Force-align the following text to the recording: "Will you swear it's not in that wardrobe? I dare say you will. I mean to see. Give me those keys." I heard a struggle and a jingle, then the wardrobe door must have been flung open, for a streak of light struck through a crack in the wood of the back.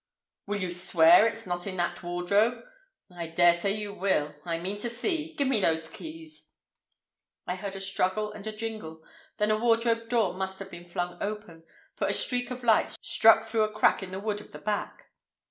"Will 0.47 0.59
you 0.59 0.71
swear 0.73 1.27
it's 1.27 1.45
not 1.45 1.67
in 1.67 1.77
that 1.77 2.01
wardrobe? 2.01 2.63
I 3.15 3.27
dare 3.27 3.55
say 3.59 3.73
you 3.73 3.93
will. 3.93 4.33
I 4.43 4.57
mean 4.57 4.79
to 4.79 4.89
see. 4.89 5.35
Give 5.35 5.47
me 5.47 5.59
those 5.61 5.87
keys." 5.87 6.49
I 7.45 7.53
heard 7.55 7.75
a 7.75 7.79
struggle 7.79 8.31
and 8.33 8.47
a 8.47 8.51
jingle, 8.51 9.03
then 9.37 9.49
the 9.49 9.57
wardrobe 9.59 10.09
door 10.09 10.33
must 10.33 10.57
have 10.57 10.71
been 10.71 10.89
flung 10.89 11.21
open, 11.21 11.65
for 11.95 12.07
a 12.07 12.13
streak 12.13 12.49
of 12.49 12.63
light 12.63 12.95
struck 13.03 13.45
through 13.45 13.61
a 13.61 13.71
crack 13.71 14.01
in 14.01 14.09
the 14.09 14.19
wood 14.19 14.41
of 14.41 14.53
the 14.53 14.57
back. 14.59 15.11